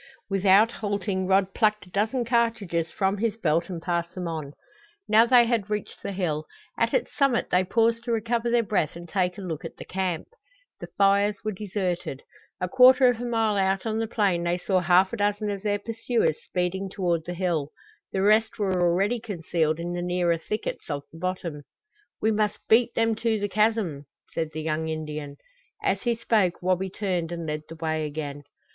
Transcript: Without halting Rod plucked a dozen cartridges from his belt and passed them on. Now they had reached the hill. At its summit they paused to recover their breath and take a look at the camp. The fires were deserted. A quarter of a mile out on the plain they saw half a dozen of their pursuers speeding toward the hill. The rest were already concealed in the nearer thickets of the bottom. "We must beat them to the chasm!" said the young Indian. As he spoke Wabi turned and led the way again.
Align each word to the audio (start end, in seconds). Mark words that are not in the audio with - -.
Without 0.31 0.71
halting 0.71 1.27
Rod 1.27 1.53
plucked 1.53 1.85
a 1.85 1.89
dozen 1.91 2.25
cartridges 2.25 2.91
from 2.91 3.17
his 3.19 3.37
belt 3.37 3.69
and 3.69 3.79
passed 3.79 4.15
them 4.15 4.27
on. 4.27 4.53
Now 5.07 5.27
they 5.27 5.45
had 5.45 5.69
reached 5.69 6.01
the 6.01 6.11
hill. 6.11 6.47
At 6.75 6.91
its 6.91 7.15
summit 7.15 7.51
they 7.51 7.63
paused 7.63 8.03
to 8.05 8.11
recover 8.11 8.49
their 8.49 8.63
breath 8.63 8.95
and 8.95 9.07
take 9.07 9.37
a 9.37 9.41
look 9.43 9.63
at 9.63 9.77
the 9.77 9.85
camp. 9.85 10.29
The 10.79 10.87
fires 10.97 11.43
were 11.43 11.51
deserted. 11.51 12.23
A 12.59 12.67
quarter 12.67 13.09
of 13.09 13.21
a 13.21 13.25
mile 13.25 13.57
out 13.57 13.85
on 13.85 13.99
the 13.99 14.07
plain 14.07 14.43
they 14.43 14.57
saw 14.57 14.79
half 14.79 15.13
a 15.13 15.17
dozen 15.17 15.51
of 15.51 15.61
their 15.61 15.77
pursuers 15.77 16.41
speeding 16.45 16.89
toward 16.89 17.25
the 17.25 17.35
hill. 17.35 17.69
The 18.11 18.23
rest 18.23 18.57
were 18.57 18.81
already 18.81 19.19
concealed 19.19 19.79
in 19.79 19.93
the 19.93 20.01
nearer 20.01 20.39
thickets 20.39 20.89
of 20.89 21.03
the 21.11 21.19
bottom. 21.19 21.61
"We 22.19 22.31
must 22.31 22.57
beat 22.67 22.95
them 22.95 23.13
to 23.17 23.39
the 23.39 23.47
chasm!" 23.47 24.07
said 24.33 24.49
the 24.51 24.63
young 24.63 24.87
Indian. 24.87 25.35
As 25.83 26.01
he 26.01 26.15
spoke 26.15 26.59
Wabi 26.59 26.89
turned 26.89 27.31
and 27.31 27.45
led 27.45 27.61
the 27.69 27.75
way 27.75 28.07
again. 28.07 28.41